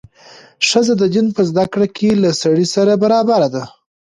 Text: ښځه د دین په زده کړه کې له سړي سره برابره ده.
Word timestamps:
ښځه 0.67 0.93
د 0.97 1.03
دین 1.13 1.27
په 1.35 1.41
زده 1.49 1.65
کړه 1.73 1.87
کې 1.97 2.09
له 2.23 2.29
سړي 2.41 2.65
سره 2.75 2.93
برابره 3.03 3.47
ده. 3.55 3.63